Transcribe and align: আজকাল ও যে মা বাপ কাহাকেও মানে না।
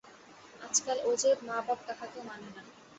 আজকাল 0.61 0.97
ও 1.03 1.19
যে 1.21 1.29
মা 1.47 1.57
বাপ 1.67 1.79
কাহাকেও 1.87 2.23
মানে 2.23 2.47
না। 2.55 2.61